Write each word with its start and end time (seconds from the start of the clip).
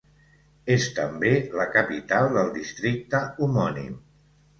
És 0.75 0.85
també 0.99 1.33
la 1.59 1.67
capital 1.75 2.29
del 2.37 2.49
districte 2.57 3.21
homònim. 3.47 3.93